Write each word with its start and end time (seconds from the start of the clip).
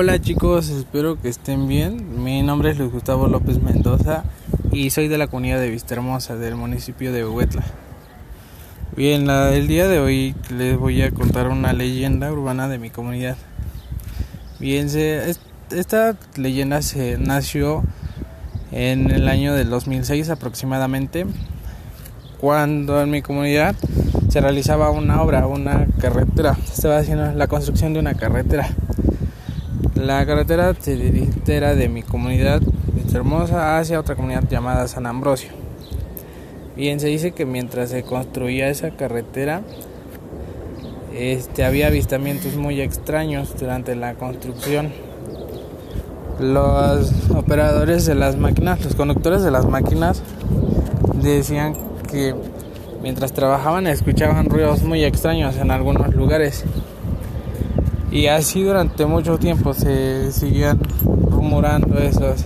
Hola 0.00 0.20
chicos, 0.20 0.68
espero 0.68 1.20
que 1.20 1.28
estén 1.28 1.66
bien. 1.66 2.22
Mi 2.22 2.40
nombre 2.44 2.70
es 2.70 2.78
Luis 2.78 2.92
Gustavo 2.92 3.26
López 3.26 3.60
Mendoza 3.60 4.22
y 4.70 4.90
soy 4.90 5.08
de 5.08 5.18
la 5.18 5.26
comunidad 5.26 5.58
de 5.58 5.70
Vista 5.70 5.94
Hermosa 5.94 6.36
del 6.36 6.54
municipio 6.54 7.12
de 7.12 7.26
Huetla. 7.26 7.64
Bien, 8.96 9.28
el 9.28 9.66
día 9.66 9.88
de 9.88 9.98
hoy 9.98 10.36
les 10.56 10.78
voy 10.78 11.02
a 11.02 11.10
contar 11.10 11.48
una 11.48 11.72
leyenda 11.72 12.30
urbana 12.30 12.68
de 12.68 12.78
mi 12.78 12.90
comunidad. 12.90 13.36
Bien, 14.60 14.86
esta 15.72 16.16
leyenda 16.36 16.80
se 16.80 17.18
nació 17.18 17.82
en 18.70 19.10
el 19.10 19.26
año 19.26 19.52
del 19.52 19.68
2006 19.68 20.30
aproximadamente, 20.30 21.26
cuando 22.40 23.02
en 23.02 23.10
mi 23.10 23.20
comunidad 23.20 23.74
se 24.28 24.40
realizaba 24.40 24.92
una 24.92 25.20
obra, 25.22 25.48
una 25.48 25.88
carretera. 26.00 26.56
Estaba 26.72 26.98
haciendo 26.98 27.32
la 27.32 27.48
construcción 27.48 27.94
de 27.94 27.98
una 27.98 28.14
carretera. 28.14 28.68
La 29.98 30.24
carretera 30.24 30.74
se 30.78 30.94
dirigía 30.94 31.74
de 31.74 31.88
mi 31.88 32.02
comunidad 32.02 32.62
Hermosa 33.12 33.78
hacia 33.78 33.98
otra 33.98 34.14
comunidad 34.14 34.44
llamada 34.48 34.86
San 34.86 35.06
Ambrosio. 35.06 35.50
Bien, 36.76 37.00
se 37.00 37.08
dice 37.08 37.32
que 37.32 37.44
mientras 37.44 37.90
se 37.90 38.04
construía 38.04 38.68
esa 38.68 38.90
carretera, 38.90 39.62
este, 41.12 41.64
había 41.64 41.88
avistamientos 41.88 42.54
muy 42.54 42.80
extraños 42.80 43.58
durante 43.58 43.96
la 43.96 44.14
construcción. 44.14 44.92
Los 46.38 47.12
operadores 47.30 48.06
de 48.06 48.14
las 48.14 48.36
máquinas, 48.36 48.84
los 48.84 48.94
conductores 48.94 49.42
de 49.42 49.50
las 49.50 49.66
máquinas, 49.66 50.22
decían 51.20 51.74
que 52.08 52.36
mientras 53.02 53.32
trabajaban 53.32 53.88
escuchaban 53.88 54.46
ruidos 54.46 54.84
muy 54.84 55.04
extraños 55.04 55.56
en 55.56 55.72
algunos 55.72 56.14
lugares. 56.14 56.64
Y 58.10 58.26
así 58.28 58.62
durante 58.62 59.04
mucho 59.06 59.38
tiempo 59.38 59.74
se 59.74 60.32
seguían 60.32 60.80
rumorando 61.04 61.98
esos, 61.98 62.44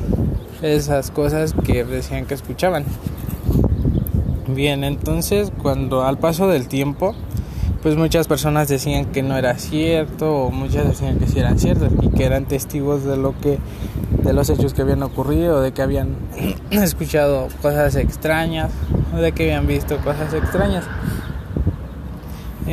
esas 0.60 1.10
cosas 1.10 1.54
que 1.64 1.84
decían 1.84 2.26
que 2.26 2.34
escuchaban. 2.34 2.84
Bien, 4.48 4.84
entonces 4.84 5.52
cuando 5.62 6.04
al 6.04 6.18
paso 6.18 6.48
del 6.48 6.68
tiempo, 6.68 7.14
pues 7.82 7.96
muchas 7.96 8.28
personas 8.28 8.68
decían 8.68 9.06
que 9.06 9.22
no 9.22 9.36
era 9.36 9.56
cierto 9.58 10.32
o 10.32 10.50
muchas 10.50 10.88
decían 10.88 11.18
que 11.18 11.26
sí 11.26 11.38
eran 11.38 11.58
ciertos 11.58 11.90
y 12.02 12.08
que 12.08 12.24
eran 12.24 12.46
testigos 12.46 13.04
de 13.04 13.16
lo 13.16 13.38
que 13.40 13.58
de 14.22 14.32
los 14.32 14.48
hechos 14.50 14.72
que 14.72 14.82
habían 14.82 15.02
ocurrido, 15.02 15.60
de 15.60 15.72
que 15.72 15.82
habían 15.82 16.16
escuchado 16.70 17.48
cosas 17.60 17.96
extrañas 17.96 18.70
o 19.14 19.16
de 19.16 19.32
que 19.32 19.44
habían 19.44 19.66
visto 19.66 19.96
cosas 19.98 20.32
extrañas. 20.32 20.84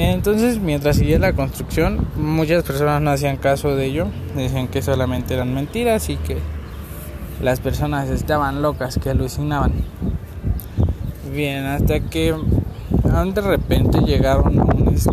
Entonces, 0.02 0.62
mientras 0.62 0.96
seguía 0.96 1.20
la 1.20 1.34
construcción, 1.34 2.08
muchas 2.16 2.64
personas 2.64 3.02
no 3.02 3.12
hacían 3.12 3.36
caso 3.36 3.76
de 3.76 3.88
ello, 3.88 4.08
decían 4.34 4.70
que 4.70 4.82
solamente 4.82 5.34
eran 5.34 5.54
mentiras 5.54 6.10
y 6.10 6.16
que 6.16 6.38
las 7.42 7.60
personas 7.60 8.10
estaban 8.10 8.62
locas, 8.62 8.98
que 8.98 9.10
alucinaban. 9.10 9.74
Bien, 11.34 11.66
hasta 11.66 12.00
que 12.00 12.34
de 12.34 13.42
repente 13.42 14.00
llegaron 14.00 14.58
a 14.58 14.64
un 14.64 14.88
este 14.94 15.12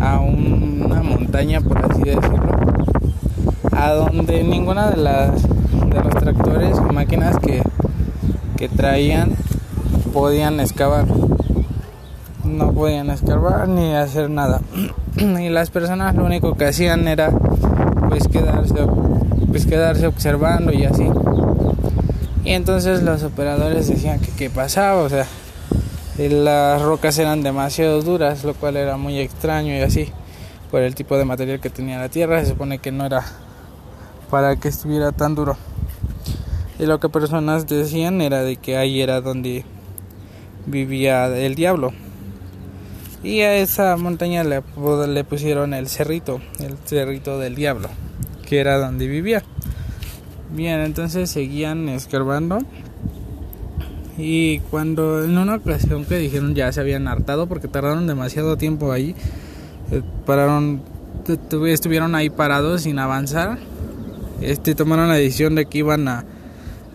a 0.00 0.20
una 0.20 1.02
montaña 1.02 1.60
por 1.60 1.78
así 1.78 2.02
decirlo 2.02 2.56
a 3.72 3.90
donde 3.92 4.44
ninguna 4.44 4.90
de 4.90 4.98
las 4.98 5.42
de 5.42 6.04
los 6.04 6.14
tractores 6.14 6.78
o 6.78 6.92
máquinas 6.92 7.36
que, 7.38 7.62
que 8.56 8.68
traían 8.68 9.32
podían 10.12 10.60
excavar 10.60 11.06
no 12.56 12.72
podían 12.72 13.10
escarbar 13.10 13.68
ni 13.68 13.94
hacer 13.94 14.30
nada. 14.30 14.60
Y 15.16 15.48
las 15.48 15.70
personas 15.70 16.14
lo 16.14 16.24
único 16.24 16.56
que 16.56 16.66
hacían 16.66 17.08
era 17.08 17.30
pues 18.08 18.28
quedarse 18.28 18.74
pues 19.48 19.66
quedarse 19.66 20.06
observando 20.06 20.72
y 20.72 20.84
así. 20.84 21.06
Y 22.44 22.52
entonces 22.52 23.02
los 23.02 23.22
operadores 23.22 23.88
decían 23.88 24.20
que 24.20 24.30
qué 24.32 24.50
pasaba 24.50 25.02
o 25.02 25.08
sea 25.08 25.26
las 26.18 26.80
rocas 26.80 27.18
eran 27.18 27.42
demasiado 27.42 28.00
duras 28.02 28.42
lo 28.44 28.54
cual 28.54 28.76
era 28.76 28.96
muy 28.96 29.18
extraño 29.18 29.74
y 29.74 29.80
así 29.80 30.10
por 30.70 30.80
el 30.80 30.94
tipo 30.94 31.16
de 31.18 31.24
material 31.24 31.60
que 31.60 31.70
tenía 31.70 31.98
la 31.98 32.08
tierra. 32.08 32.40
Se 32.40 32.50
supone 32.50 32.78
que 32.78 32.92
no 32.92 33.06
era 33.06 33.24
para 34.30 34.56
que 34.56 34.68
estuviera 34.68 35.12
tan 35.12 35.34
duro. 35.34 35.56
Y 36.78 36.86
lo 36.86 37.00
que 37.00 37.08
personas 37.08 37.66
decían 37.66 38.20
era 38.20 38.42
de 38.42 38.56
que 38.56 38.76
ahí 38.76 39.00
era 39.00 39.20
donde 39.20 39.64
vivía 40.66 41.26
el 41.28 41.54
diablo 41.54 41.92
y 43.26 43.40
a 43.40 43.56
esa 43.56 43.96
montaña 43.96 44.44
le, 44.44 44.62
le 45.08 45.24
pusieron 45.24 45.74
el 45.74 45.88
cerrito, 45.88 46.40
el 46.60 46.76
cerrito 46.84 47.40
del 47.40 47.56
diablo, 47.56 47.88
que 48.46 48.60
era 48.60 48.78
donde 48.78 49.08
vivía. 49.08 49.42
Bien, 50.52 50.78
entonces 50.80 51.28
seguían 51.28 51.88
escarbando. 51.88 52.60
Y 54.16 54.60
cuando 54.70 55.24
en 55.24 55.36
una 55.36 55.56
ocasión 55.56 56.04
que 56.04 56.18
dijeron 56.18 56.54
ya 56.54 56.70
se 56.70 56.80
habían 56.80 57.08
hartado 57.08 57.48
porque 57.48 57.66
tardaron 57.66 58.06
demasiado 58.06 58.56
tiempo 58.56 58.92
ahí, 58.92 59.16
eh, 59.90 60.02
pararon, 60.24 60.82
estuvieron 61.66 62.14
ahí 62.14 62.30
parados 62.30 62.82
sin 62.82 63.00
avanzar. 63.00 63.58
Este 64.40 64.76
tomaron 64.76 65.08
la 65.08 65.16
decisión 65.16 65.56
de 65.56 65.66
que 65.66 65.78
iban 65.78 66.06
a, 66.06 66.24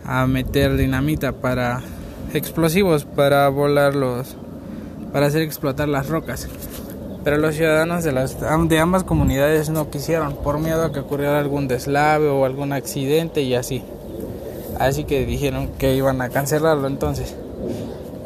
a 0.06 0.26
meter 0.28 0.78
dinamita 0.78 1.34
para 1.34 1.82
explosivos 2.34 3.04
para 3.04 3.50
volar 3.50 3.96
los 3.96 4.38
para 5.12 5.28
hacer 5.28 5.42
explotar 5.42 5.88
las 5.88 6.08
rocas. 6.08 6.48
Pero 7.24 7.38
los 7.38 7.56
ciudadanos 7.56 8.04
de, 8.04 8.12
las, 8.12 8.38
de 8.40 8.80
ambas 8.80 9.04
comunidades 9.04 9.70
no 9.70 9.90
quisieron 9.90 10.36
por 10.38 10.60
miedo 10.60 10.84
a 10.84 10.92
que 10.92 11.00
ocurriera 11.00 11.40
algún 11.40 11.68
deslave 11.68 12.30
o 12.30 12.46
algún 12.46 12.74
accidente 12.74 13.42
y 13.42 13.54
así. 13.54 13.84
Así 14.80 15.04
que 15.04 15.26
dijeron 15.26 15.70
que 15.78 15.96
iban 15.96 16.22
a 16.22 16.30
cancelarlo 16.30 16.88
entonces. 16.88 17.36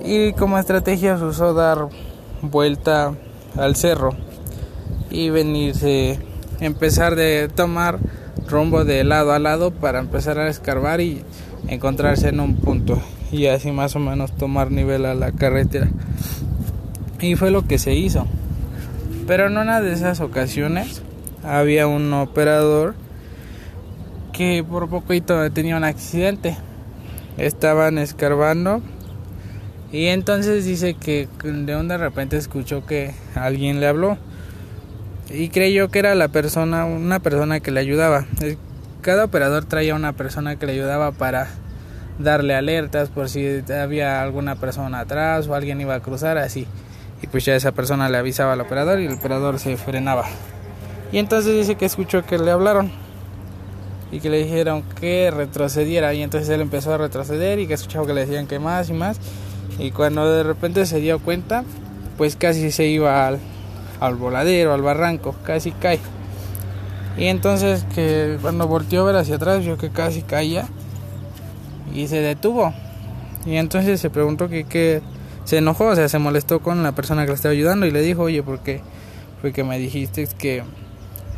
Y 0.04 0.34
como 0.34 0.58
estrategia 0.58 1.18
se 1.18 1.26
usó 1.26 1.54
dar 1.54 1.90
vuelta 2.42 3.14
al 3.58 3.76
cerro 3.76 4.12
y 5.10 5.30
venirse, 5.30 6.20
empezar 6.62 7.16
de 7.16 7.50
tomar 7.54 8.00
rumbo 8.48 8.86
de 8.86 9.04
lado 9.04 9.34
a 9.34 9.40
lado 9.40 9.72
para 9.72 10.00
empezar 10.00 10.40
a 10.40 10.48
escarbar 10.48 11.02
y 11.02 11.24
encontrarse 11.68 12.30
en 12.30 12.40
un 12.40 12.56
punto 12.56 13.02
y 13.32 13.48
así 13.48 13.72
más 13.72 13.96
o 13.96 14.00
menos 14.00 14.32
tomar 14.32 14.72
nivel 14.72 15.06
a 15.06 15.16
la 15.16 15.32
carretera. 15.32 15.90
Y 17.26 17.36
fue 17.36 17.50
lo 17.50 17.64
que 17.64 17.80
se 17.80 17.96
hizo. 17.96 18.28
Pero 19.26 19.48
en 19.48 19.58
una 19.58 19.82
de 19.82 19.92
esas 19.94 20.20
ocasiones 20.20 21.02
había 21.44 21.88
un 21.88 22.14
operador 22.14 22.94
que 24.32 24.64
por 24.64 24.88
poquito 24.90 25.52
tenía 25.52 25.76
un 25.76 25.86
accidente. 25.86 26.56
Estaban 27.38 27.98
escarbando 27.98 28.84
y 29.92 30.06
entonces 30.06 30.66
dice 30.66 30.94
que 30.94 31.28
de 31.44 31.76
un 31.76 31.88
de 31.88 31.98
repente 31.98 32.38
escuchó 32.38 32.86
que 32.86 33.16
alguien 33.34 33.80
le 33.80 33.88
habló 33.88 34.20
y 35.32 35.50
creyó 35.50 35.90
que 35.90 35.98
era 35.98 36.14
la 36.14 36.28
persona, 36.28 36.86
una 36.86 37.22
persona 37.22 37.60
que 37.60 37.72
le 37.72 37.80
ayudaba. 37.80 38.28
Cada 39.02 39.26
operador 39.26 39.66
traía 39.66 39.96
una 39.96 40.14
persona 40.14 40.58
que 40.58 40.68
le 40.68 40.74
ayudaba 40.74 41.12
para 41.12 41.48
darle 42.20 42.54
alertas 42.54 43.10
por 43.10 43.30
si 43.30 43.64
había 43.74 44.22
alguna 44.22 44.58
persona 44.58 45.00
atrás 45.00 45.48
o 45.48 45.56
alguien 45.56 45.82
iba 45.82 45.96
a 45.96 46.02
cruzar 46.02 46.38
así 46.38 46.68
y 47.22 47.28
pues 47.28 47.46
ya 47.46 47.56
esa 47.56 47.72
persona 47.72 48.10
le 48.10 48.18
avisaba 48.18 48.54
al 48.54 48.62
operador 48.62 49.00
y 49.00 49.06
el 49.06 49.14
operador 49.14 49.60
se 49.60 49.78
frenaba. 49.78 50.26
Y 51.12 51.18
entonces 51.18 51.54
dice 51.54 51.76
que 51.76 51.86
escuchó 51.86 52.26
que 52.26 52.38
le 52.38 52.52
hablaron 52.52 52.92
y 54.12 54.20
que 54.20 54.30
le 54.30 54.44
dijeron 54.44 54.84
que 55.00 55.32
retrocediera 55.32 56.14
y 56.14 56.22
entonces 56.22 56.50
él 56.50 56.62
empezó 56.62 56.94
a 56.94 56.98
retroceder 56.98 57.60
y 57.60 57.68
que 57.68 57.74
escuchaba 57.74 58.06
que 58.06 58.14
le 58.14 58.22
decían 58.26 58.48
que 58.48 58.60
más 58.60 58.90
y 58.90 58.94
más 58.94 59.20
y 59.80 59.92
cuando 59.92 60.30
de 60.32 60.44
repente 60.44 60.86
se 60.86 61.00
dio 61.00 61.20
cuenta 61.20 61.64
pues 62.18 62.36
casi 62.36 62.72
se 62.72 62.86
iba 62.86 63.28
al, 63.28 63.40
al 64.00 64.16
voladero, 64.16 64.74
al 64.74 64.82
barranco, 64.82 65.36
casi 65.44 65.72
cae. 65.72 66.00
Y 67.18 67.26
entonces 67.26 67.86
que 67.96 68.38
cuando 68.42 68.68
volteó 68.68 69.04
a 69.04 69.06
ver 69.06 69.16
hacia 69.16 69.36
atrás 69.36 69.64
vio 69.64 69.78
que 69.78 69.90
casi 69.90 70.22
caía 70.22 70.68
y 71.94 72.08
se 72.08 72.22
detuvo. 72.22 72.74
Y 73.46 73.56
entonces 73.56 74.00
se 74.00 74.10
preguntó 74.10 74.50
que 74.50 74.64
qué 74.66 75.02
se 75.46 75.58
enojó, 75.58 75.86
o 75.86 75.96
sea, 75.96 76.10
se 76.10 76.20
molestó 76.20 76.60
con 76.60 76.84
la 76.84 76.92
persona 76.94 77.22
que 77.24 77.30
le 77.30 77.36
estaba 77.36 77.54
ayudando 77.54 77.86
y 77.86 77.92
le 77.92 78.02
dijo, 78.02 78.24
oye, 78.24 78.42
¿por 78.44 78.60
qué 78.60 78.82
fue 79.42 79.54
que 79.54 79.64
me 79.64 79.78
dijiste 79.78 80.28
que 80.38 80.64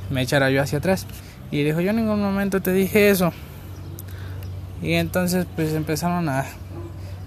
me 0.10 0.22
echara 0.22 0.50
yo 0.50 0.62
hacia 0.62 0.80
atrás? 0.80 1.06
Y 1.52 1.64
dijo, 1.64 1.82
yo 1.82 1.92
en 1.92 1.98
ningún 1.98 2.22
momento 2.22 2.62
te 2.62 2.72
dije 2.72 3.10
eso. 3.10 3.34
Y 4.82 4.94
entonces 4.94 5.46
pues 5.56 5.74
empezaron 5.74 6.30
a... 6.30 6.46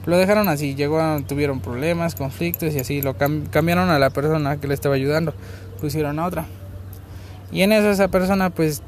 Lo 0.07 0.17
dejaron 0.17 0.49
así, 0.49 0.75
llegó, 0.75 0.99
tuvieron 1.29 1.61
problemas, 1.61 2.15
conflictos 2.15 2.75
y 2.75 2.79
así, 2.79 3.03
lo 3.03 3.15
cambiaron 3.17 3.91
a 3.91 3.99
la 3.99 4.09
persona 4.09 4.57
que 4.57 4.67
le 4.67 4.73
estaba 4.73 4.95
ayudando, 4.95 5.35
pusieron 5.81 6.19
a 6.19 6.27
otra. 6.27 6.47
Y 7.53 7.61
en 7.61 7.73
eso 7.73 7.91
esa 7.91 8.09
persona 8.09 8.49
pues 8.49 8.83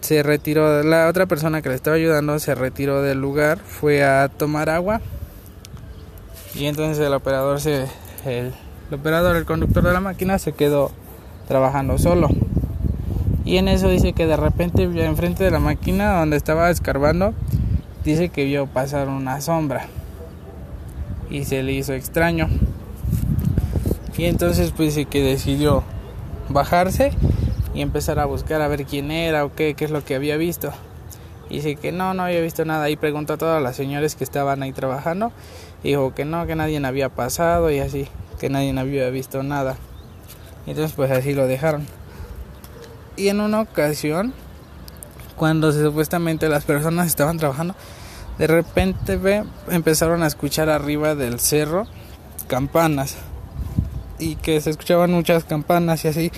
se 0.00 0.22
retiró, 0.22 0.84
la 0.84 1.08
otra 1.08 1.26
persona 1.26 1.62
que 1.62 1.70
le 1.70 1.74
estaba 1.74 1.96
ayudando 1.96 2.38
se 2.38 2.54
retiró 2.54 3.02
del 3.02 3.20
lugar, 3.20 3.58
fue 3.58 4.04
a 4.04 4.28
tomar 4.28 4.70
agua 4.70 5.00
y 6.54 6.66
entonces 6.66 7.04
el 7.04 7.14
operador 7.14 7.60
se 7.60 7.86
el, 8.24 8.52
operador 8.92 9.36
el 9.36 9.44
conductor 9.44 9.82
de 9.82 9.92
la 9.92 10.00
máquina 10.00 10.38
se 10.38 10.52
quedó 10.52 10.90
trabajando 11.48 11.98
solo 11.98 12.28
y 13.44 13.56
en 13.56 13.68
eso 13.68 13.88
dice 13.88 14.12
que 14.12 14.26
de 14.26 14.36
repente 14.36 14.84
enfrente 14.84 15.42
de 15.42 15.50
la 15.50 15.58
máquina 15.58 16.18
donde 16.18 16.36
estaba 16.36 16.70
escarbando, 16.70 17.34
dice 18.04 18.28
que 18.28 18.44
vio 18.44 18.66
pasar 18.66 19.08
una 19.08 19.40
sombra. 19.40 19.88
Y 21.28 21.44
se 21.44 21.62
le 21.62 21.72
hizo 21.72 21.92
extraño. 21.92 22.48
Y 24.16 24.26
entonces 24.26 24.72
pues 24.76 24.94
dice 24.94 25.06
que 25.06 25.22
decidió 25.22 25.82
bajarse 26.50 27.12
y 27.74 27.80
empezar 27.80 28.18
a 28.20 28.26
buscar 28.26 28.60
a 28.60 28.68
ver 28.68 28.84
quién 28.84 29.10
era 29.10 29.44
o 29.44 29.54
qué, 29.54 29.74
qué 29.74 29.86
es 29.86 29.90
lo 29.90 30.04
que 30.04 30.14
había 30.14 30.36
visto. 30.36 30.70
Y 31.50 31.56
dice 31.56 31.76
que 31.76 31.90
no, 31.90 32.14
no 32.14 32.22
había 32.22 32.40
visto 32.40 32.64
nada. 32.64 32.90
Y 32.90 32.96
preguntó 32.96 33.32
a 33.32 33.38
todas 33.38 33.62
las 33.62 33.74
señores 33.74 34.14
que 34.14 34.24
estaban 34.24 34.62
ahí 34.62 34.72
trabajando. 34.72 35.32
Dijo 35.82 36.14
que 36.14 36.24
no, 36.24 36.46
que 36.46 36.54
nadie 36.54 36.84
había 36.84 37.08
pasado 37.08 37.70
y 37.70 37.80
así, 37.80 38.08
que 38.38 38.48
nadie 38.50 38.78
había 38.78 39.10
visto 39.10 39.42
nada. 39.42 39.76
Entonces 40.66 40.92
pues 40.94 41.10
así 41.10 41.32
lo 41.34 41.46
dejaron. 41.46 41.86
Y 43.16 43.28
en 43.28 43.40
una 43.40 43.60
ocasión, 43.60 44.32
cuando 45.36 45.72
supuestamente 45.72 46.48
las 46.48 46.64
personas 46.64 47.08
estaban 47.08 47.38
trabajando, 47.38 47.74
de 48.38 48.46
repente 48.46 49.16
ve, 49.16 49.44
empezaron 49.70 50.22
a 50.22 50.26
escuchar 50.26 50.70
arriba 50.70 51.14
del 51.14 51.40
cerro 51.40 51.86
campanas. 52.46 53.16
Y 54.18 54.36
que 54.36 54.60
se 54.60 54.70
escuchaban 54.70 55.10
muchas 55.10 55.44
campanas 55.44 56.04
y 56.04 56.08
así. 56.08 56.32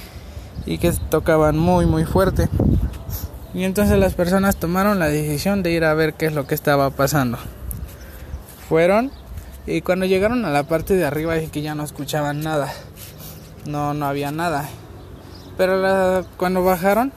Y 0.67 0.79
que 0.79 0.93
tocaban 1.11 1.59
muy 1.59 1.87
muy 1.87 2.05
fuerte. 2.05 2.49
Y 3.53 3.65
entonces 3.65 3.99
las 3.99 4.15
personas 4.15 4.57
tomaron 4.57 4.99
la 4.99 5.09
decisión 5.09 5.63
de 5.63 5.71
ir 5.71 5.85
a 5.85 5.95
ver 5.95 6.15
qué 6.15 6.27
es 6.27 6.33
lo 6.33 6.47
que 6.47 6.55
estaba 6.55 6.91
pasando. 6.91 7.39
Fueron 8.69 9.13
y 9.67 9.81
cuando 9.81 10.07
llegaron 10.07 10.45
a 10.45 10.51
la 10.51 10.65
parte 10.65 10.95
de 10.95 11.05
arriba 11.05 11.35
dije 11.35 11.51
que 11.51 11.63
ya 11.63 11.75
no 11.75 11.85
escuchaban 11.85 12.41
nada. 12.43 12.73
No, 13.67 13.95
no 13.95 14.07
había 14.07 14.31
nada. 14.31 14.69
Pero 15.57 16.25
cuando 16.37 16.63
bajaron, 16.63 17.13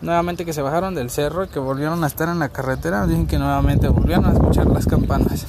nuevamente 0.00 0.44
que 0.44 0.52
se 0.52 0.62
bajaron 0.62 0.94
del 0.94 1.10
cerro 1.10 1.48
que 1.48 1.58
volvieron 1.58 2.04
a 2.04 2.06
estar 2.06 2.28
en 2.28 2.38
la 2.38 2.50
carretera, 2.50 3.06
dicen 3.06 3.26
que 3.26 3.38
nuevamente 3.38 3.88
volvieron 3.88 4.26
a 4.26 4.32
escuchar 4.32 4.66
las 4.66 4.86
campanas. 4.86 5.46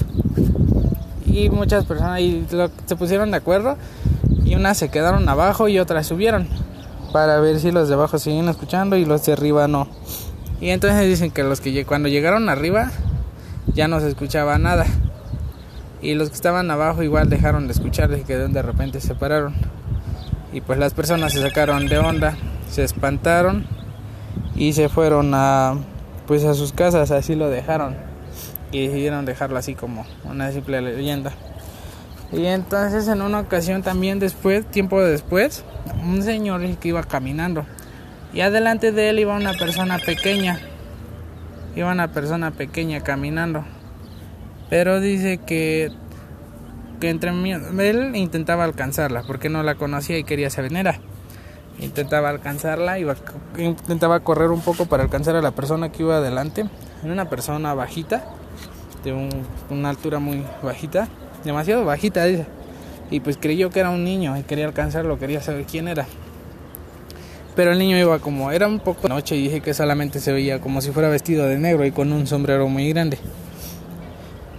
Y 1.25 1.49
muchas 1.49 1.85
personas 1.85 2.21
se 2.85 2.95
pusieron 2.95 3.31
de 3.31 3.37
acuerdo 3.37 3.77
y 4.43 4.55
unas 4.55 4.77
se 4.77 4.89
quedaron 4.89 5.27
abajo 5.29 5.67
y 5.67 5.79
otras 5.79 6.07
subieron 6.07 6.47
para 7.11 7.39
ver 7.39 7.59
si 7.59 7.71
los 7.71 7.87
de 7.87 7.93
abajo 7.93 8.17
siguen 8.17 8.49
escuchando 8.49 8.95
y 8.95 9.05
los 9.05 9.23
de 9.25 9.33
arriba 9.33 9.67
no. 9.67 9.87
Y 10.59 10.69
entonces 10.69 11.07
dicen 11.07 11.29
que 11.29 11.43
los 11.43 11.61
que 11.61 11.85
cuando 11.85 12.09
llegaron 12.09 12.49
arriba 12.49 12.91
ya 13.67 13.87
no 13.87 13.99
se 13.99 14.09
escuchaba 14.09 14.57
nada. 14.57 14.85
Y 16.03 16.15
los 16.15 16.27
que 16.29 16.35
estaban 16.35 16.69
abajo 16.69 17.01
igual 17.01 17.29
dejaron 17.29 17.67
de 17.67 17.71
escuchar 17.71 18.11
y 18.11 18.23
que 18.23 18.37
de 18.37 18.61
repente 18.61 18.99
se 18.99 19.15
pararon. 19.15 19.53
Y 20.51 20.59
pues 20.59 20.77
las 20.77 20.93
personas 20.93 21.31
se 21.31 21.41
sacaron 21.41 21.87
de 21.87 21.97
onda, 21.97 22.35
se 22.69 22.83
espantaron 22.83 23.65
y 24.53 24.73
se 24.73 24.89
fueron 24.89 25.31
a 25.33 25.75
pues 26.27 26.43
a 26.43 26.53
sus 26.55 26.73
casas, 26.73 27.09
así 27.11 27.35
lo 27.35 27.49
dejaron. 27.49 27.95
Y 28.73 28.87
decidieron 28.87 29.23
dejarlo 29.23 29.57
así 29.57 29.75
como 29.75 30.05
una 30.25 30.51
simple 30.51 30.81
leyenda. 30.81 31.31
Y 32.33 32.47
entonces 32.47 33.07
en 33.07 33.21
una 33.21 33.39
ocasión 33.39 33.81
también 33.81 34.19
después, 34.19 34.65
tiempo 34.65 35.01
después, 35.01 35.63
un 36.03 36.21
señor 36.21 36.61
que 36.77 36.89
iba 36.89 37.03
caminando. 37.03 37.65
Y 38.33 38.41
adelante 38.41 38.91
de 38.91 39.09
él 39.09 39.19
iba 39.19 39.37
una 39.37 39.53
persona 39.53 39.99
pequeña. 39.99 40.59
Iba 41.77 41.93
una 41.93 42.11
persona 42.11 42.51
pequeña 42.51 42.99
caminando. 43.01 43.63
Pero 44.69 44.99
dice 44.99 45.37
que, 45.37 45.91
que 46.99 47.09
entre 47.09 47.31
él 47.31 48.15
intentaba 48.15 48.63
alcanzarla 48.63 49.23
porque 49.23 49.49
no 49.49 49.63
la 49.63 49.75
conocía 49.75 50.17
y 50.17 50.23
quería 50.23 50.49
saber 50.49 50.75
era. 50.75 50.99
Intentaba 51.79 52.29
alcanzarla, 52.29 52.99
iba, 52.99 53.15
intentaba 53.57 54.19
correr 54.19 54.49
un 54.49 54.61
poco 54.61 54.85
para 54.85 55.03
alcanzar 55.03 55.35
a 55.35 55.41
la 55.41 55.51
persona 55.51 55.91
que 55.91 56.03
iba 56.03 56.17
adelante. 56.17 56.65
Era 57.03 57.13
una 57.13 57.29
persona 57.29 57.73
bajita, 57.73 58.23
de 59.03 59.29
una 59.69 59.89
altura 59.89 60.19
muy 60.19 60.43
bajita 60.61 61.07
demasiado 61.43 61.85
bajita. 61.85 62.25
Y 63.11 63.19
pues 63.19 63.37
creyó 63.37 63.69
que 63.69 63.79
era 63.79 63.89
un 63.89 64.03
niño 64.03 64.37
y 64.37 64.43
quería 64.43 64.65
alcanzarlo, 64.65 65.19
quería 65.19 65.41
saber 65.41 65.65
quién 65.65 65.87
era. 65.87 66.05
Pero 67.55 67.71
el 67.71 67.79
niño 67.79 67.97
iba 67.97 68.17
como, 68.19 68.51
era 68.51 68.67
un 68.67 68.79
poco 68.79 69.07
noche 69.07 69.35
y 69.35 69.43
dije 69.43 69.61
que 69.61 69.73
solamente 69.75 70.19
se 70.19 70.31
veía 70.31 70.59
como 70.59 70.81
si 70.81 70.91
fuera 70.91 71.09
vestido 71.09 71.45
de 71.45 71.59
negro 71.59 71.85
y 71.85 71.91
con 71.91 72.11
un 72.11 72.25
sombrero 72.25 72.67
muy 72.67 72.89
grande. 72.89 73.19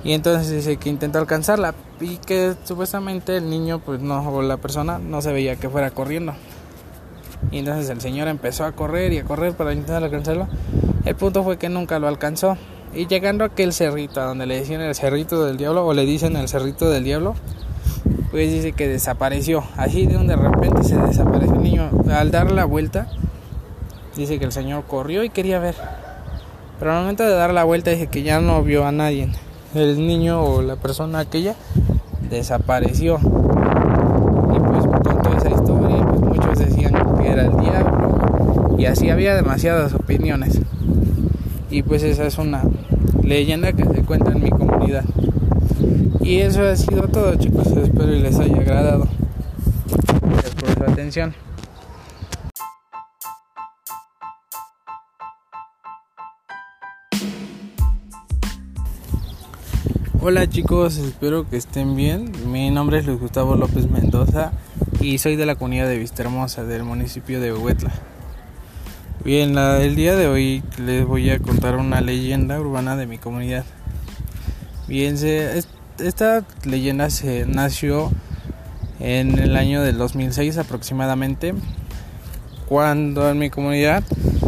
Y 0.05 0.13
entonces 0.13 0.51
dice 0.51 0.77
que 0.77 0.91
intentó 0.91 1.19
alcanzarla 1.19 1.75
y 1.99 2.19
que 2.19 2.55
supuestamente 2.65 3.39
el 3.39 3.49
niño, 3.49 3.79
pues 3.79 4.01
no, 4.01 4.21
o 4.29 4.43
la 4.43 4.59
persona 4.59 4.99
no 4.99 5.23
se 5.23 5.33
veía 5.33 5.57
que 5.57 5.71
fuera 5.71 5.91
corriendo. 5.91 6.35
Y 7.51 7.59
entonces 7.59 7.89
el 7.89 8.03
señor 8.03 8.29
empezó 8.29 8.65
a 8.65 8.73
correr 8.73 9.13
y 9.15 9.19
a 9.19 9.25
correr 9.25 9.55
para 9.55 9.73
intentar 9.73 10.05
alcanzarlo. 10.05 10.47
El 11.07 11.15
punto 11.15 11.43
fue 11.43 11.57
que 11.57 11.71
nunca 11.71 11.99
lo 11.99 12.09
alcanzó. 12.09 12.59
Y 12.95 13.07
llegando 13.07 13.45
a 13.45 13.49
aquel 13.49 13.73
cerrito, 13.73 14.21
a 14.21 14.25
donde 14.25 14.47
le 14.47 14.59
decían 14.59 14.81
el 14.83 14.95
cerrito 14.95 15.45
del 15.45 15.57
diablo, 15.57 15.87
o 15.87 15.95
le 15.95 16.05
dicen 16.05 16.37
el 16.37 16.49
cerrito 16.49 16.91
del 16.91 17.03
diablo, 17.03 17.35
pues 18.31 18.53
dice 18.53 18.73
que 18.73 18.87
desapareció. 18.87 19.65
Así 19.77 20.07
de 20.07 20.17
un 20.17 20.27
de 20.27 20.37
repente 20.37 20.85
se 20.85 20.97
desapareció 20.97 21.55
el 21.55 21.63
niño. 21.63 21.91
Al 22.11 22.31
dar 22.31 22.53
la 22.53 22.67
vuelta, 22.67 23.09
dice 24.17 24.39
que 24.39 24.45
el 24.45 24.53
señor 24.53 24.85
corrió 24.85 25.25
y 25.25 25.31
quería 25.31 25.59
ver. 25.59 25.75
Pero 26.79 26.93
al 26.93 27.01
momento 27.01 27.25
de 27.25 27.35
dar 27.35 27.55
la 27.55 27.65
vuelta 27.65 27.91
dice 27.91 28.09
que 28.09 28.23
ya 28.23 28.41
no 28.41 28.63
vio 28.63 28.87
a 28.87 28.93
nadie. 28.93 29.31
El 29.75 30.07
niño 30.07 30.41
o 30.41 30.63
la 30.63 30.77
persona 30.77 31.19
aquella 31.19 31.57
desapareció. 32.31 33.19
Y 33.19 34.59
pues 34.61 34.87
contó 34.87 35.37
esa 35.37 35.51
historia 35.51 36.07
pues 36.07 36.21
muchos 36.21 36.59
decían 36.59 36.93
que 37.19 37.29
era 37.29 37.47
el 37.47 37.57
diablo. 37.59 38.77
Y 38.79 38.87
así 38.87 39.11
había 39.11 39.35
demasiadas 39.35 39.93
opiniones. 39.95 40.61
Y 41.71 41.83
pues 41.83 42.05
esa 42.05 42.25
es 42.25 42.39
una 42.39 42.63
leyenda 43.23 43.73
que 43.73 43.85
se 43.85 44.03
cuenta 44.03 44.31
en 44.31 44.45
mi 44.45 44.51
comunidad. 44.51 45.05
Y 46.21 46.39
eso 46.39 46.63
ha 46.63 46.77
sido 46.77 47.09
todo 47.09 47.35
chicos, 47.35 47.67
espero 47.67 48.07
les 48.07 48.39
haya 48.39 48.57
agradado. 48.57 49.09
Gracias 50.23 50.55
por 50.55 50.75
su 50.75 50.93
atención. 50.93 51.44
Hola 60.27 60.49
chicos, 60.49 60.97
espero 60.97 61.47
que 61.51 61.59
estén 61.59 61.97
bien. 61.97 62.33
Mi 62.51 62.71
nombre 62.71 62.99
es 62.99 63.05
Luis 63.05 63.21
Gustavo 63.21 63.57
López 63.57 63.91
Mendoza 63.91 64.53
y 64.99 65.19
soy 65.19 65.37
de 65.37 65.45
la 65.45 65.55
comunidad 65.55 65.87
de 65.87 65.99
Vista 65.99 66.23
Hermosa 66.23 66.65
del 66.65 66.83
municipio 66.83 67.43
de 67.43 67.53
Huetla. 67.53 67.93
Bien, 69.23 69.59
el 69.59 69.95
día 69.97 70.17
de 70.17 70.27
hoy 70.27 70.63
les 70.79 71.07
voy 71.07 71.29
a 71.29 71.39
contar 71.41 71.77
una 71.77 72.01
leyenda 72.01 72.59
urbana 72.59 72.97
de 72.97 73.07
mi 73.07 73.19
comunidad. 73.19 73.67
Bien, 74.89 75.15
esta 75.99 76.43
leyenda 76.65 77.11
se 77.11 77.45
nació 77.45 78.11
en 79.01 79.39
el 79.39 79.57
año 79.57 79.83
del 79.83 79.99
2006 79.99 80.57
aproximadamente, 80.57 81.53
cuando 82.67 83.29
en 83.29 83.39
mi 83.39 83.51
comunidad 83.51 84.03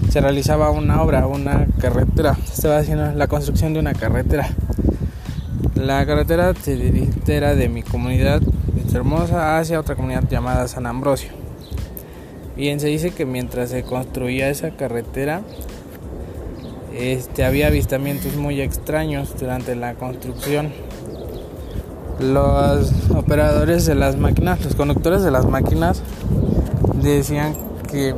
se 0.09 0.23
realizaba 0.23 0.71
una 0.71 1.03
obra, 1.03 1.27
una 1.27 1.67
carretera. 1.79 2.35
Se 2.47 2.55
estaba 2.55 2.79
haciendo 2.79 3.13
la 3.13 3.27
construcción 3.27 3.75
de 3.75 3.81
una 3.81 3.93
carretera. 3.93 4.49
La 5.77 6.07
carretera 6.07 6.55
dirigía 6.55 7.55
de 7.55 7.69
mi 7.69 7.83
comunidad, 7.83 8.41
Hermosa, 8.95 9.59
hacia 9.59 9.79
otra 9.79 9.95
comunidad 9.95 10.27
llamada 10.27 10.67
San 10.69 10.87
Ambrosio. 10.87 11.29
Bien, 12.57 12.81
se 12.81 12.87
dice 12.87 13.11
que 13.11 13.27
mientras 13.27 13.69
se 13.69 13.83
construía 13.83 14.49
esa 14.49 14.71
carretera, 14.71 15.43
este, 16.95 17.45
había 17.45 17.67
avistamientos 17.67 18.37
muy 18.37 18.63
extraños 18.63 19.39
durante 19.39 19.77
la 19.77 19.95
construcción. 19.97 20.73
Los 22.21 22.91
operadores 23.15 23.85
de 23.85 23.97
las 23.97 24.17
máquinas, 24.17 24.65
los 24.65 24.75
conductores 24.77 25.23
de 25.23 25.31
las 25.31 25.45
máquinas, 25.45 26.03
decían 27.03 27.55
que 27.93 28.15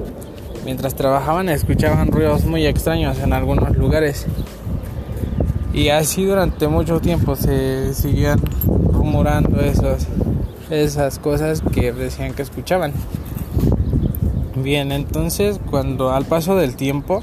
mientras 0.64 0.94
trabajaban 0.94 1.48
escuchaban 1.48 2.12
ruidos 2.12 2.44
muy 2.44 2.64
extraños 2.66 3.18
en 3.18 3.32
algunos 3.32 3.76
lugares. 3.76 4.26
Y 5.78 5.90
así 5.90 6.24
durante 6.24 6.66
mucho 6.66 6.98
tiempo 6.98 7.36
se 7.36 7.94
seguían 7.94 8.40
rumorando 8.66 9.60
esos, 9.60 10.08
esas 10.70 11.20
cosas 11.20 11.62
que 11.72 11.92
decían 11.92 12.34
que 12.34 12.42
escuchaban. 12.42 12.92
Bien, 14.56 14.90
entonces 14.90 15.60
cuando 15.70 16.10
al 16.10 16.24
paso 16.24 16.56
del 16.56 16.74
tiempo, 16.74 17.22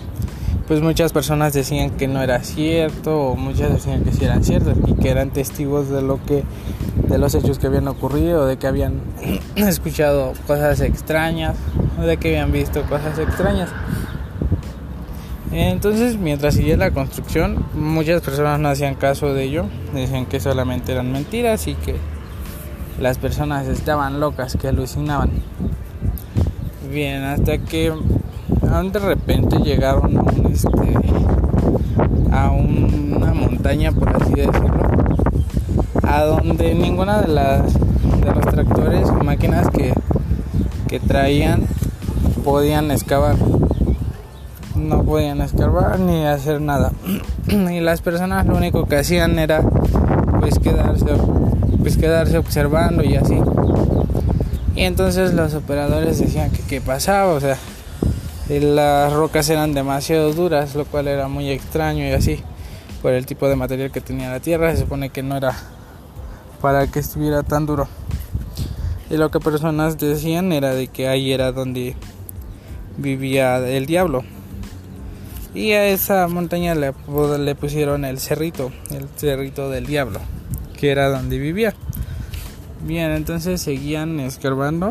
pues 0.69 0.79
muchas 0.79 1.12
personas 1.12 1.51
decían 1.51 1.89
que 1.89 2.07
no 2.07 2.21
era 2.21 2.43
cierto 2.43 3.24
o 3.24 3.35
muchas 3.35 3.74
decían 3.74 4.05
que 4.05 4.13
sí 4.13 4.24
eran 4.24 4.41
ciertos 4.45 4.77
y 4.88 4.93
que 4.93 5.09
eran 5.09 5.31
testigos 5.31 5.89
de 5.89 6.01
lo 6.01 6.24
que 6.24 6.45
de 7.09 7.17
los 7.17 7.35
hechos 7.35 7.59
que 7.59 7.67
habían 7.67 7.89
ocurrido, 7.89 8.47
de 8.47 8.55
que 8.55 8.67
habían 8.67 9.01
escuchado 9.57 10.31
cosas 10.47 10.79
extrañas 10.79 11.57
o 12.00 12.03
de 12.03 12.15
que 12.15 12.29
habían 12.29 12.53
visto 12.53 12.83
cosas 12.83 13.19
extrañas. 13.19 13.69
Entonces, 15.57 16.17
mientras 16.17 16.55
seguía 16.55 16.75
la 16.75 16.91
construcción, 16.91 17.65
muchas 17.75 18.21
personas 18.21 18.59
no 18.59 18.67
hacían 18.67 18.95
caso 18.95 19.33
de 19.33 19.45
ello, 19.45 19.67
decían 19.93 20.25
que 20.25 20.41
solamente 20.41 20.91
eran 20.91 21.13
mentiras 21.13 21.67
y 21.67 21.75
que 21.75 21.95
las 23.00 23.17
personas 23.19 23.65
estaban 23.67 24.19
locas, 24.19 24.57
que 24.59 24.67
alucinaban. 24.67 25.29
Bien, 26.91 27.24
hasta 27.24 27.57
que 27.59 27.93
de 28.91 29.00
repente 29.00 29.59
llegaron 29.59 30.21
este 30.51 30.69
a 32.33 32.51
una 32.51 33.33
montaña 33.33 33.93
por 33.93 34.09
así 34.21 34.33
decirlo 34.33 34.75
a 36.03 36.24
donde 36.24 36.75
ninguna 36.75 37.21
de 37.21 37.29
las 37.29 37.74
de 37.74 38.35
los 38.35 38.45
tractores 38.45 39.09
máquinas 39.24 39.69
que, 39.69 39.93
que 40.89 41.00
traían 41.00 41.62
podían 42.43 42.91
excavar 42.91 43.38
no 44.86 45.04
podían 45.04 45.42
escarbar 45.42 46.00
ni 46.00 46.25
hacer 46.25 46.62
nada. 46.62 46.92
Y 47.48 47.80
las 47.80 48.01
personas 48.01 48.46
lo 48.46 48.56
único 48.56 48.86
que 48.86 48.98
hacían 48.98 49.38
era 49.39 49.62
pues 50.39 50.60
quedarse 50.60 51.06
pues 51.80 51.98
quedarse 51.98 52.38
observando 52.38 53.04
y 53.04 53.15
así. 53.15 53.38
Y 54.75 54.84
entonces 54.84 55.34
los 55.34 55.54
operadores 55.54 56.20
decían 56.20 56.51
que 56.51 56.62
qué 56.63 56.82
pasaba 56.82 57.34
o 57.34 57.39
sea 57.39 57.58
las 58.50 59.12
rocas 59.12 59.50
eran 59.50 59.74
demasiado 59.74 60.32
duras 60.34 60.75
lo 60.75 60.86
cual 60.86 61.08
era 61.08 61.27
muy 61.27 61.50
extraño 61.50 62.08
y 62.08 62.12
así 62.12 62.44
por 63.01 63.13
el 63.13 63.25
tipo 63.25 63.48
de 63.48 63.56
material 63.56 63.92
que 63.92 64.01
tenía 64.01 64.30
la 64.30 64.39
tierra. 64.39 64.72
Se 64.72 64.82
supone 64.82 65.10
que 65.10 65.24
no 65.24 65.38
era 65.38 65.56
para 66.62 66.88
que 66.88 67.00
estuviera 67.00 67.44
tan 67.44 67.65
duro. 67.65 67.88
Y 69.10 69.18
lo 69.18 69.30
que 69.30 69.39
personas 69.39 70.00
decían 70.00 70.51
era 70.51 70.74
de 70.74 70.88
que 70.88 71.08
ahí 71.08 71.32
era 71.32 71.51
donde 71.51 71.96
vivía 72.98 73.58
el 73.58 73.86
diablo 73.86 74.24
y 75.55 75.71
a 75.71 75.88
esa 75.88 76.27
montaña 76.27 76.75
le, 76.75 76.93
le 77.39 77.55
pusieron 77.55 78.03
el 78.03 78.19
cerrito, 78.19 78.71
el 78.91 79.07
cerrito 79.15 79.69
del 79.69 79.85
diablo, 79.85 80.19
que 80.77 80.91
era 80.91 81.09
donde 81.09 81.39
vivía. 81.39 81.74
Bien, 82.83 83.12
entonces 83.12 83.62
seguían 83.62 84.19
escarbando. 84.19 84.89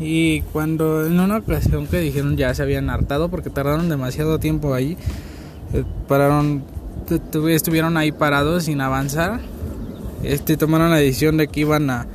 Y 0.00 0.42
cuando 0.52 1.06
en 1.06 1.18
una 1.20 1.38
ocasión 1.38 1.86
que 1.86 2.00
dijeron 2.00 2.36
ya 2.36 2.52
se 2.52 2.62
habían 2.62 2.90
hartado 2.90 3.30
porque 3.30 3.48
tardaron 3.48 3.88
demasiado 3.88 4.38
tiempo 4.38 4.74
ahí, 4.74 4.98
eh, 5.72 5.84
pararon, 6.08 6.64
estuvieron 7.48 7.96
ahí 7.96 8.10
parados 8.10 8.64
sin 8.64 8.80
avanzar. 8.80 9.40
Este 10.24 10.56
tomaron 10.56 10.90
la 10.90 10.96
decisión 10.96 11.36
de 11.36 11.46
que 11.46 11.60
iban 11.60 11.88
a, 11.90 12.06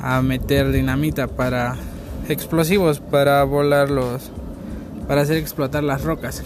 a 0.00 0.22
meter 0.22 0.72
dinamita 0.72 1.28
para 1.28 1.76
explosivos 2.28 3.00
para 3.00 3.44
volar 3.44 3.90
los 3.90 4.32
para 5.06 5.22
hacer 5.22 5.36
explotar 5.36 5.82
las 5.82 6.02
rocas. 6.02 6.42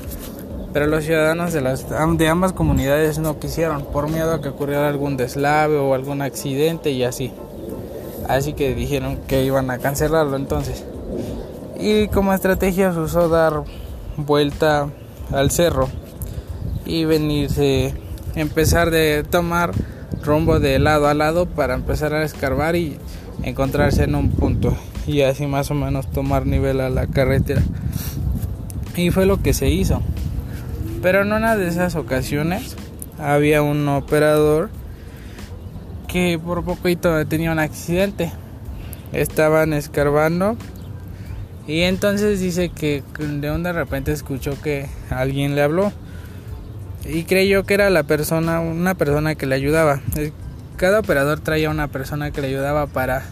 Pero 0.73 0.87
los 0.87 1.05
ciudadanos 1.05 1.53
de, 1.53 1.61
las, 1.61 1.87
de 1.88 2.29
ambas 2.29 2.53
comunidades 2.53 3.19
no 3.19 3.38
quisieron 3.38 3.85
por 3.87 4.11
miedo 4.11 4.35
a 4.35 4.43
que 4.43 4.49
ocurriera 4.49 4.88
algún 4.88 5.17
deslave 5.17 5.77
o 5.79 5.95
algún 5.95 6.23
accidente 6.23 6.91
y 6.91 7.05
así. 7.05 7.33
Así 8.29 8.53
que 8.53 8.75
dijeron 8.75 9.19
que 9.27 9.45
iban 9.45 9.71
a 9.71 9.79
cancelarlo 9.79 10.37
entonces. 10.37 10.85
Y 11.81 12.09
como 12.09 12.35
estrategia 12.35 12.93
se 12.93 12.99
usó 12.99 13.29
dar 13.29 13.62
vuelta 14.17 14.88
al 15.33 15.50
cerro 15.50 15.88
y 16.85 17.05
venirse, 17.05 17.95
empezar 18.35 18.91
de 18.91 19.25
tomar 19.29 19.73
rumbo 20.23 20.59
de 20.61 20.79
lado 20.79 21.07
a 21.07 21.15
lado 21.15 21.47
para 21.47 21.75
empezar 21.75 22.12
a 22.15 22.25
escarbar 22.25 22.77
y 22.77 22.99
encontrarse 23.43 24.05
en 24.05 24.15
un 24.15 24.31
punto 24.31 24.77
y 25.07 25.23
así 25.23 25.47
más 25.47 25.71
o 25.71 25.75
menos 25.75 26.07
tomar 26.11 26.47
nivel 26.47 26.81
a 26.81 26.91
la 26.91 27.07
carretera. 27.07 27.62
Y 28.99 29.12
fue 29.12 29.26
lo 29.26 29.40
que 29.40 29.55
se 29.55 29.71
hizo. 29.71 30.02
Pero 31.02 31.23
en 31.23 31.33
una 31.33 31.57
de 31.57 31.69
esas 31.69 31.95
ocasiones 31.95 32.75
había 33.17 33.62
un 33.62 33.87
operador 33.87 34.71
que 36.09 36.37
por 36.45 36.64
poquito 36.64 37.25
tenía 37.28 37.52
un 37.52 37.61
accidente. 37.61 38.33
Estaban 39.12 39.73
escarbando 39.73 40.57
y 41.69 41.83
entonces 41.83 42.40
dice 42.40 42.71
que 42.71 43.05
de 43.17 43.52
un 43.52 43.62
de 43.62 43.73
repente 43.73 44.11
escuchó 44.11 44.61
que 44.61 44.87
alguien 45.11 45.55
le 45.55 45.62
habló 45.62 45.93
y 47.09 47.23
creyó 47.23 47.62
que 47.62 47.75
era 47.75 47.90
la 47.90 48.02
persona, 48.02 48.59
una 48.59 48.97
persona 48.97 49.37
que 49.37 49.47
le 49.47 49.55
ayudaba. 49.55 50.00
Cada 50.76 50.99
operador 50.99 51.38
traía 51.38 51.71
una 51.71 51.87
persona 51.87 52.33
que 52.33 52.40
le 52.40 52.49
ayudaba 52.49 52.88
para 52.88 53.23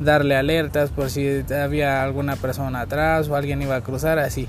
darle 0.00 0.34
alertas 0.34 0.88
por 0.88 1.10
si 1.10 1.44
había 1.52 2.02
alguna 2.02 2.36
persona 2.36 2.80
atrás 2.80 3.28
o 3.28 3.36
alguien 3.36 3.60
iba 3.60 3.76
a 3.76 3.82
cruzar 3.82 4.18
así 4.18 4.48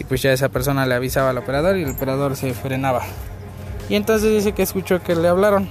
y 0.00 0.04
pues 0.04 0.22
ya 0.22 0.32
esa 0.32 0.48
persona 0.48 0.86
le 0.86 0.94
avisaba 0.94 1.30
al 1.30 1.38
operador 1.38 1.76
y 1.76 1.82
el 1.82 1.90
operador 1.90 2.34
se 2.34 2.54
frenaba. 2.54 3.02
Y 3.90 3.96
entonces 3.96 4.32
dice 4.32 4.52
que 4.52 4.62
escuchó 4.62 5.02
que 5.02 5.14
le 5.14 5.28
hablaron 5.28 5.68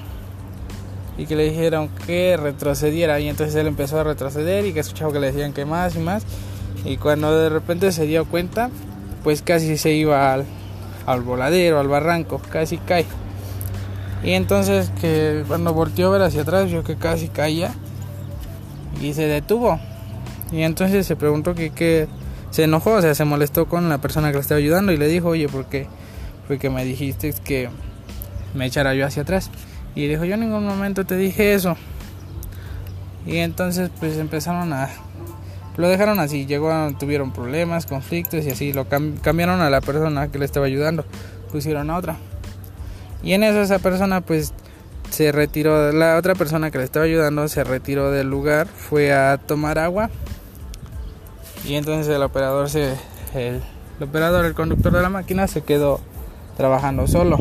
y 1.17 1.25
que 1.25 1.36
le 1.36 1.50
dijeron 1.50 1.89
que 2.05 2.38
retrocediera 2.38 3.19
y 3.19 3.27
entonces 3.27 3.55
él 3.55 3.67
empezó 3.67 4.00
a 4.00 4.03
retroceder 4.03 4.65
y 4.65 4.74
que 4.74 4.81
escuchaba 4.81 5.12
que 5.12 5.19
le 5.19 5.31
decían 5.31 5.51
que 5.51 5.65
más 5.65 5.95
y 5.95 6.00
más 6.00 6.24
y 6.86 6.98
cuando 6.98 7.38
de 7.38 7.50
repente 7.50 7.91
se 7.91 8.05
dio 8.05 8.25
cuenta 8.25 8.69
pues 9.24 9.41
casi 9.41 9.77
se 9.77 9.93
iba 9.93 10.31
al, 10.31 10.45
al 11.07 11.21
voladero, 11.21 11.79
al 11.79 11.88
barranco, 11.88 12.39
casi 12.51 12.77
cae. 12.77 13.05
Y 14.24 14.31
entonces 14.31 14.91
que 15.01 15.43
cuando 15.48 15.74
volteó 15.74 16.09
a 16.09 16.12
ver 16.12 16.21
hacia 16.21 16.43
atrás 16.43 16.69
vio 16.69 16.83
que 16.83 16.98
casi 16.98 17.29
caía 17.29 17.74
y 19.01 19.13
se 19.13 19.25
detuvo. 19.25 19.79
Y 20.51 20.62
entonces 20.62 21.07
se 21.07 21.15
preguntó 21.15 21.55
que 21.55 21.71
qué 21.71 22.07
se 22.51 22.63
enojó, 22.63 22.93
o 22.93 23.01
sea, 23.01 23.13
se 23.13 23.25
molestó 23.25 23.67
con 23.67 23.89
la 23.89 23.99
persona 23.99 24.29
que 24.29 24.35
le 24.35 24.41
estaba 24.41 24.57
ayudando 24.57 24.91
y 24.91 24.97
le 24.97 25.07
dijo, 25.07 25.29
oye, 25.29 25.47
¿por 25.47 25.65
qué 25.65 25.87
fue 26.47 26.57
que 26.57 26.69
me 26.69 26.83
dijiste 26.83 27.33
que 27.43 27.69
me 28.53 28.65
echara 28.65 28.93
yo 28.95 29.05
hacia 29.05 29.23
atrás? 29.23 29.51
Y 29.95 30.07
dijo, 30.07 30.25
yo 30.25 30.33
en 30.35 30.41
ningún 30.41 30.65
momento 30.65 31.05
te 31.05 31.15
dije 31.15 31.53
eso. 31.53 31.77
Y 33.25 33.37
entonces 33.37 33.91
pues 33.99 34.17
empezaron 34.17 34.73
a... 34.73 34.89
Lo 35.77 35.87
dejaron 35.87 36.19
así, 36.19 36.45
llegó, 36.45 36.71
tuvieron 36.99 37.31
problemas, 37.31 37.85
conflictos 37.85 38.43
y 38.45 38.49
así, 38.49 38.73
lo 38.73 38.87
cambiaron 38.89 39.61
a 39.61 39.69
la 39.69 39.79
persona 39.79 40.29
que 40.29 40.37
le 40.37 40.45
estaba 40.45 40.65
ayudando, 40.65 41.05
pusieron 41.51 41.89
a 41.89 41.97
otra. 41.97 42.17
Y 43.23 43.33
en 43.33 43.43
eso 43.43 43.61
esa 43.61 43.79
persona 43.79 44.21
pues 44.21 44.53
se 45.09 45.31
retiró, 45.31 45.93
la 45.93 46.17
otra 46.17 46.35
persona 46.35 46.69
que 46.69 46.79
le 46.79 46.83
estaba 46.83 47.05
ayudando 47.05 47.47
se 47.47 47.63
retiró 47.63 48.11
del 48.11 48.29
lugar, 48.29 48.67
fue 48.67 49.13
a 49.13 49.37
tomar 49.37 49.79
agua 49.79 50.09
y 51.65 51.75
entonces 51.75 52.13
el 52.13 52.21
operador 52.23 52.69
se 52.69 52.95
el, 53.33 53.61
operador 54.01 54.45
el 54.45 54.53
conductor 54.53 54.91
de 54.91 55.01
la 55.01 55.09
máquina 55.09 55.47
se 55.47 55.61
quedó 55.61 55.99
trabajando 56.57 57.07
solo. 57.07 57.37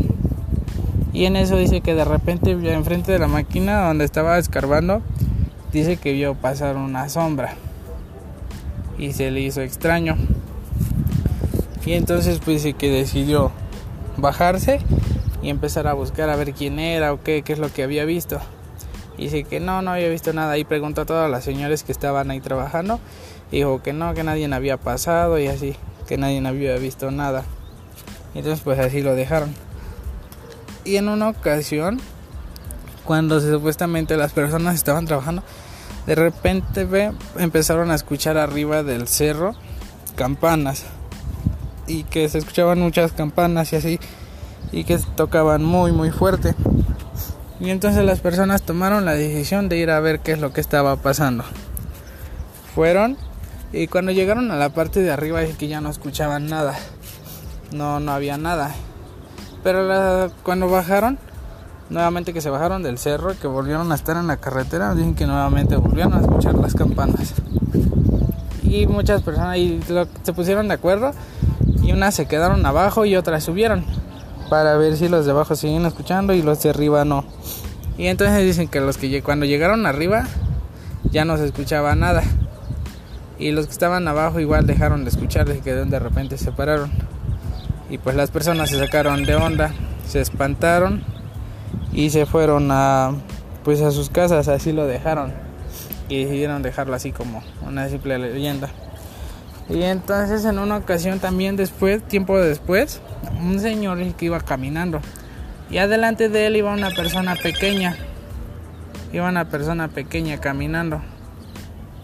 Y 1.13 1.25
en 1.25 1.37
eso 1.37 1.57
dice 1.57 1.81
que 1.81 1.95
de 1.95 2.05
repente 2.05 2.51
enfrente 2.51 3.13
de 3.13 3.19
la 3.19 3.29
máquina 3.29 3.87
donde 3.87 4.05
estaba 4.05 4.39
escarbando 4.39 5.03
dice 5.73 5.97
que 5.97 6.13
vio 6.13 6.35
pasar 6.35 6.77
una 6.77 7.09
sombra. 7.09 7.55
Y 8.99 9.13
se 9.13 9.31
le 9.31 9.41
hizo 9.41 9.61
extraño. 9.63 10.17
Y 11.87 11.93
entonces 11.93 12.41
pues 12.45 12.63
dice 12.63 12.75
que 12.75 12.91
decidió 12.91 13.51
bajarse 14.17 14.81
y 15.43 15.49
empezar 15.51 15.87
a 15.87 15.95
buscar 15.95 16.29
a 16.29 16.37
ver 16.37 16.53
quién 16.53 16.79
era 16.79 17.13
o 17.13 17.23
qué, 17.23 17.43
qué 17.43 17.53
es 17.53 17.59
lo 17.59 17.73
que 17.73 17.83
había 17.83 18.05
visto. 18.05 18.41
Y 19.17 19.25
dice 19.25 19.45
que 19.45 19.59
no, 19.59 19.83
no 19.83 19.93
había 19.93 20.09
visto 20.09 20.33
nada. 20.33 20.59
Y 20.59 20.65
preguntó 20.65 21.03
a 21.03 21.07
todas 21.07 21.31
las 21.31 21.45
señores 21.45 21.83
que 21.83 21.93
estaban 21.93 22.31
ahí 22.31 22.41
trabajando 22.41 23.01
dijo 23.51 23.83
que 23.83 23.93
no, 23.93 24.15
que 24.15 24.25
nadie 24.25 24.53
había 24.53 24.77
pasado 24.77 25.39
y 25.39 25.47
así, 25.47 25.77
que 26.07 26.19
nadie 26.19 26.47
había 26.47 26.77
visto 26.77 27.11
nada. 27.11 27.45
Entonces 28.35 28.61
pues 28.63 28.79
así 28.79 29.01
lo 29.01 29.15
dejaron. 29.15 29.55
Y 30.85 30.97
en 30.97 31.09
una 31.09 31.29
ocasión, 31.29 32.01
cuando 33.05 33.41
supuestamente 33.41 34.17
las 34.17 34.33
personas 34.33 34.75
estaban 34.75 35.07
trabajando, 35.07 35.43
de 36.07 36.15
repente 36.15 36.85
ve, 36.85 37.13
empezaron 37.39 37.91
a 37.91 37.95
escuchar 37.95 38.39
arriba 38.39 38.83
del 38.83 39.09
cerro 39.09 39.55
campanas. 40.17 40.85
Y 41.87 42.05
que 42.05 42.29
se 42.29 42.39
escuchaban 42.39 42.81
muchas 42.81 43.13
campanas 43.13 43.73
y 43.73 43.77
así. 43.77 44.01
Y 44.73 44.85
que 44.85 44.99
tocaban 45.17 45.65
muy 45.65 45.93
muy 45.93 46.11
fuerte. 46.11 46.55
Y 47.61 47.71
entonces 47.71 48.05
las 48.05 48.21
personas 48.21 48.63
tomaron 48.63 49.05
la 49.05 49.13
decisión 49.13 49.69
de 49.69 49.79
ir 49.79 49.91
a 49.91 50.01
ver 50.01 50.21
qué 50.21 50.33
es 50.33 50.41
lo 50.41 50.53
que 50.53 50.61
estaba 50.61 50.97
pasando. 50.97 51.45
Fueron 52.75 53.17
y 53.73 53.87
cuando 53.87 54.13
llegaron 54.13 54.51
a 54.51 54.57
la 54.57 54.71
parte 54.71 55.03
de 55.03 55.11
arriba 55.11 55.43
es 55.43 55.57
que 55.57 55.69
ya 55.69 55.81
no 55.81 55.91
escuchaban 55.91 56.47
nada. 56.47 56.75
No, 57.73 58.01
no 58.01 58.13
había 58.13 58.39
nada. 58.39 58.75
Pero 59.63 60.31
cuando 60.43 60.71
bajaron, 60.71 61.19
nuevamente 61.91 62.33
que 62.33 62.41
se 62.41 62.49
bajaron 62.49 62.83
del 62.83 62.97
cerro, 62.97 63.39
que 63.39 63.47
volvieron 63.47 63.93
a 63.93 63.95
estar 63.95 64.17
en 64.17 64.27
la 64.27 64.39
carretera, 64.39 64.95
dicen 64.95 65.15
que 65.15 65.27
nuevamente 65.27 65.77
volvieron 65.77 66.15
a 66.15 66.21
escuchar 66.21 66.55
las 66.55 66.75
campanas. 66.75 67.35
Y 68.63 68.87
muchas 68.87 69.23
personas 69.23 69.59
se 70.23 70.33
pusieron 70.33 70.69
de 70.69 70.75
acuerdo 70.75 71.13
y 71.83 71.93
unas 71.93 72.15
se 72.15 72.27
quedaron 72.27 72.65
abajo 72.65 73.05
y 73.05 73.17
otras 73.17 73.45
subieron 73.45 73.85
para 74.49 74.77
ver 74.77 74.97
si 74.97 75.09
los 75.09 75.27
de 75.27 75.33
abajo 75.33 75.57
siguen 75.57 75.85
escuchando 75.85 76.33
y 76.33 76.41
los 76.41 76.63
de 76.63 76.71
arriba 76.71 77.05
no. 77.05 77.25
Y 77.99 78.07
entonces 78.07 78.45
dicen 78.45 78.69
que 78.69 78.81
los 78.81 78.97
que 78.97 79.23
cuando 79.23 79.45
llegaron 79.45 79.85
arriba 79.85 80.25
ya 81.11 81.27
no 81.27 81.37
se 81.37 81.45
escuchaba 81.47 81.95
nada 81.95 82.23
y 83.39 83.53
los 83.53 83.67
que 83.67 83.73
estaban 83.73 84.09
abajo 84.09 84.41
igual 84.41 84.67
dejaron 84.67 85.05
de 85.05 85.11
escuchar 85.11 85.47
desde 85.47 85.61
que 85.61 85.75
de 85.75 85.99
repente 85.99 86.39
se 86.39 86.53
pararon 86.53 86.91
y 87.91 87.99
pues 87.99 88.17
las 88.17 88.31
personas 88.31 88.71
se 88.71 88.79
sacaron 88.79 89.25
de 89.25 89.35
onda 89.35 89.73
se 90.07 90.21
espantaron 90.21 91.03
y 91.93 92.11
se 92.11 92.27
fueron 92.27 92.71
a 92.71 93.13
pues 93.65 93.81
a 93.83 93.91
sus 93.91 94.11
casas 94.11 94.49
así 94.49 94.73
lo 94.73 94.87
dejaron 94.87 95.33
y 96.09 96.25
decidieron 96.25 96.63
dejarlo 96.63 96.95
así 96.95 97.13
como 97.13 97.43
una 97.67 97.89
simple 97.89 98.19
leyenda 98.19 98.71
Y 99.69 99.83
entonces 99.83 100.45
en 100.45 100.59
una 100.59 100.79
ocasión 100.79 101.19
también 101.19 101.57
después, 101.57 102.03
tiempo 102.03 102.39
después, 102.39 103.03
un 103.41 103.61
señor 103.61 103.99
que 104.15 104.25
iba 104.25 104.41
caminando. 104.41 105.01
Y 105.71 105.77
adelante 105.77 106.31
de 106.31 106.47
él 106.47 106.57
iba 106.57 106.73
una 106.73 106.91
persona 106.91 107.37
pequeña. 107.37 107.95
Iba 109.13 109.29
una 109.29 109.51
persona 109.51 109.89
pequeña 109.89 110.41
caminando. 110.41 111.03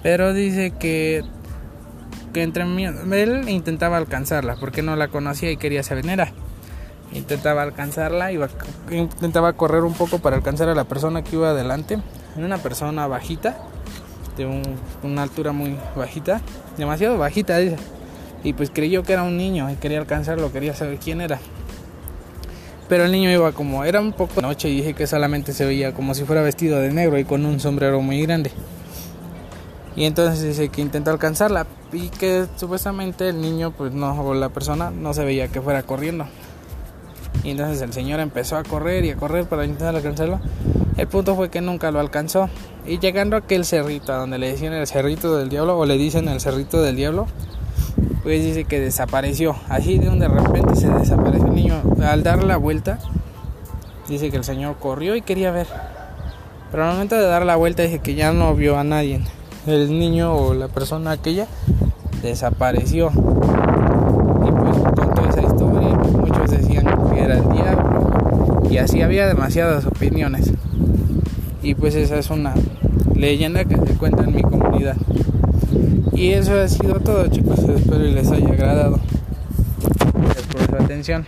Pero 0.05 0.35
dice 0.35 0.71
que, 0.71 1.25
que 2.35 2.43
entre 2.43 2.67
mí, 2.67 2.85
él 2.85 3.49
intentaba 3.49 3.97
alcanzarla 3.97 4.55
porque 4.57 4.83
no 4.83 4.97
la 4.97 5.09
conocía 5.09 5.51
y 5.51 5.57
quería 5.57 5.83
saber 5.83 6.07
era. 6.07 6.31
Intentaba 7.15 7.63
alcanzarla, 7.63 8.31
iba, 8.31 8.51
intentaba 8.91 9.55
correr 9.55 9.83
un 9.83 9.95
poco 9.95 10.19
para 10.19 10.37
alcanzar 10.37 10.69
a 10.69 10.75
la 10.75 10.85
persona 10.85 11.25
que 11.25 11.37
iba 11.37 11.49
adelante. 11.49 12.01
Era 12.37 12.45
una 12.45 12.59
persona 12.59 13.07
bajita, 13.07 13.57
de 14.37 14.63
una 15.03 15.23
altura 15.23 15.53
muy 15.53 15.75
bajita, 15.97 16.43
demasiado 16.77 17.17
bajita. 17.17 17.59
Y 18.43 18.53
pues 18.53 18.69
creyó 18.69 19.05
que 19.05 19.15
era 19.15 19.23
un 19.23 19.39
niño 19.39 19.71
y 19.71 19.77
quería 19.77 20.01
alcanzarlo, 20.01 20.53
quería 20.53 20.75
saber 20.75 20.99
quién 20.99 21.23
era. 21.23 21.39
Pero 22.91 23.07
el 23.07 23.13
niño 23.13 23.31
iba 23.31 23.53
como, 23.53 23.87
era 23.87 24.03
un 24.03 24.13
poco 24.13 24.43
noche 24.43 24.69
y 24.69 24.77
dije 24.77 24.93
que 24.93 25.07
solamente 25.07 25.55
se 25.55 25.65
veía 25.65 25.95
como 25.95 26.13
si 26.13 26.25
fuera 26.25 26.43
vestido 26.43 26.79
de 26.79 26.93
negro 26.93 27.19
y 27.19 27.25
con 27.25 27.47
un 27.47 27.59
sombrero 27.59 28.03
muy 28.03 28.21
grande. 28.21 28.53
Y 29.97 30.05
entonces 30.07 30.43
dice 30.43 30.69
que 30.71 30.81
intentó 30.81 31.11
alcanzarla 31.11 31.67
y 31.93 32.09
que 32.09 32.47
supuestamente 32.57 33.29
el 33.29 33.41
niño, 33.41 33.71
pues 33.71 33.93
no, 33.93 34.21
o 34.21 34.35
la 34.35 34.49
persona 34.49 34.91
no 34.91 35.15
se 35.15 35.25
veía 35.25 35.49
que 35.49 35.61
fuera 35.61 35.85
corriendo. 35.85 36.27
Y 37.45 37.51
entonces 37.51 37.81
el 37.83 37.93
señor 37.93 38.21
empezó 38.21 38.57
a 38.57 38.65
correr 38.65 39.05
y 39.05 39.11
a 39.11 39.17
correr 39.17 39.47
para 39.47 39.65
intentar 39.65 39.95
alcanzarlo. 39.95 40.41
El 40.97 41.07
punto 41.07 41.37
fue 41.37 41.49
que 41.49 41.61
nunca 41.61 41.91
lo 41.91 42.01
alcanzó. 42.01 42.49
Y 42.87 42.99
llegando 42.99 43.37
a 43.37 43.41
aquel 43.41 43.65
cerrito, 43.65 44.13
a 44.13 44.17
donde 44.17 44.39
le 44.39 44.51
decían 44.51 44.73
el 44.73 44.87
cerrito 44.87 45.37
del 45.37 45.49
diablo, 45.49 45.79
o 45.79 45.87
le 45.87 45.97
dicen 45.97 46.29
el 46.29 46.41
cerrito 46.41 46.83
del 46.83 46.97
diablo, 46.97 47.27
pues 48.23 48.43
dice 48.43 48.65
que 48.65 48.81
desapareció. 48.81 49.55
Así 49.69 49.99
de 49.99 50.09
un 50.09 50.19
de 50.19 50.29
repente 50.29 50.75
se 50.75 50.89
desapareció 50.89 51.47
el 51.47 51.55
niño. 51.55 51.83
Al 52.03 52.23
dar 52.23 52.43
la 52.43 52.57
vuelta, 52.57 52.99
dice 54.09 54.31
que 54.31 54.37
el 54.37 54.45
señor 54.45 54.77
corrió 54.79 55.15
y 55.15 55.23
quería 55.23 55.53
ver. 55.53 55.69
Pero 56.71 56.85
al 56.85 56.95
momento 56.95 57.15
de 57.15 57.27
dar 57.27 57.47
la 57.47 57.55
vuelta 57.55 57.85
dice 57.85 58.01
que 58.01 58.15
ya 58.15 58.33
no 58.33 58.55
vio 58.55 58.77
a 58.77 58.85
nadie 58.85 59.23
el 59.67 59.99
niño 59.99 60.35
o 60.35 60.55
la 60.55 60.69
persona 60.69 61.13
aquella 61.13 61.47
desapareció. 62.23 63.11
Y 63.11 64.51
pues 64.51 64.77
contó 64.95 65.29
esa 65.29 65.43
historia, 65.43 65.89
muchos 65.97 66.51
decían 66.51 66.87
que 67.13 67.21
era 67.21 67.39
el 67.39 67.49
diablo. 67.51 68.63
Y 68.71 68.79
así 68.79 69.03
había 69.03 69.27
demasiadas 69.27 69.87
opiniones. 69.87 70.53
Y 71.63 71.75
pues 71.75 71.95
esa 71.95 72.19
es 72.19 72.31
una 72.31 72.55
leyenda 73.15 73.65
que 73.65 73.77
se 73.77 73.95
cuenta 73.95 74.25
en 74.25 74.35
mi 74.35 74.43
comunidad. 74.43 74.97
Y 76.13 76.31
eso 76.31 76.55
ha 76.55 76.69
sido 76.69 77.01
todo 77.01 77.27
chicos, 77.29 77.59
espero 77.61 78.05
les 78.05 78.31
haya 78.31 78.49
agradado. 78.49 79.01
Gracias 80.15 80.47
por 80.47 80.67
su 80.67 80.85
atención. 80.85 81.27